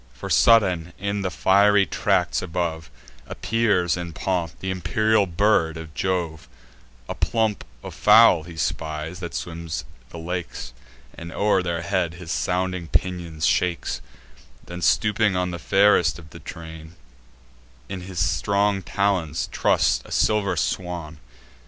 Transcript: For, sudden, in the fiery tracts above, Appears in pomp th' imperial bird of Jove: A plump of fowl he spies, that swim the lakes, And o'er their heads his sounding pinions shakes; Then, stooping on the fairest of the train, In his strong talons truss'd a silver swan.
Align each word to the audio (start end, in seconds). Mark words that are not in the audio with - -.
For, 0.13 0.31
sudden, 0.31 0.93
in 0.97 1.21
the 1.21 1.29
fiery 1.29 1.85
tracts 1.85 2.41
above, 2.41 2.89
Appears 3.27 3.95
in 3.95 4.13
pomp 4.13 4.59
th' 4.59 4.63
imperial 4.63 5.27
bird 5.27 5.77
of 5.77 5.93
Jove: 5.93 6.47
A 7.07 7.13
plump 7.13 7.63
of 7.83 7.93
fowl 7.93 8.41
he 8.41 8.57
spies, 8.57 9.19
that 9.19 9.35
swim 9.35 9.69
the 10.09 10.17
lakes, 10.17 10.73
And 11.13 11.31
o'er 11.31 11.61
their 11.61 11.83
heads 11.83 12.15
his 12.15 12.31
sounding 12.31 12.87
pinions 12.87 13.45
shakes; 13.45 14.01
Then, 14.65 14.81
stooping 14.81 15.35
on 15.35 15.51
the 15.51 15.59
fairest 15.59 16.17
of 16.17 16.31
the 16.31 16.39
train, 16.39 16.95
In 17.87 18.01
his 18.01 18.17
strong 18.17 18.81
talons 18.81 19.49
truss'd 19.51 20.01
a 20.03 20.11
silver 20.11 20.55
swan. 20.55 21.19